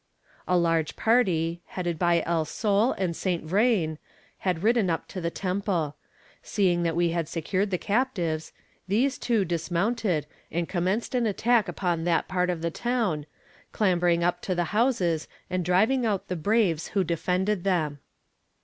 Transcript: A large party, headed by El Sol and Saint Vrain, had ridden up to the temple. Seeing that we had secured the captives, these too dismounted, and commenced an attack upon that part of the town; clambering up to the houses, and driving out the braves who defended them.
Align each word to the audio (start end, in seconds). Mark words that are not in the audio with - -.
A 0.47 0.57
large 0.57 0.95
party, 0.95 1.61
headed 1.65 1.99
by 1.99 2.23
El 2.25 2.43
Sol 2.43 2.93
and 2.93 3.15
Saint 3.15 3.43
Vrain, 3.43 3.99
had 4.39 4.63
ridden 4.63 4.89
up 4.89 5.07
to 5.09 5.21
the 5.21 5.29
temple. 5.29 5.95
Seeing 6.41 6.81
that 6.81 6.95
we 6.95 7.09
had 7.09 7.27
secured 7.27 7.69
the 7.69 7.77
captives, 7.77 8.51
these 8.87 9.19
too 9.19 9.45
dismounted, 9.45 10.25
and 10.51 10.67
commenced 10.67 11.13
an 11.13 11.27
attack 11.27 11.67
upon 11.67 12.03
that 12.05 12.27
part 12.27 12.49
of 12.49 12.63
the 12.63 12.71
town; 12.71 13.27
clambering 13.73 14.23
up 14.23 14.41
to 14.41 14.55
the 14.55 14.63
houses, 14.73 15.27
and 15.51 15.63
driving 15.63 16.03
out 16.03 16.29
the 16.29 16.35
braves 16.35 16.87
who 16.87 17.03
defended 17.03 17.63
them. 17.63 17.99